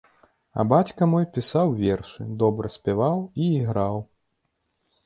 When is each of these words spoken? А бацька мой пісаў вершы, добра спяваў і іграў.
А 0.61 0.63
бацька 0.71 1.07
мой 1.11 1.27
пісаў 1.35 1.75
вершы, 1.83 2.27
добра 2.45 2.73
спяваў 2.79 3.23
і 3.23 3.43
іграў. 3.61 3.95